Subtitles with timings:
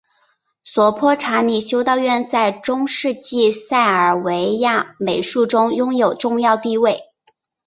[0.63, 7.01] 索泼查尼修道院在中世纪塞尔维亚美术中拥有重要地位。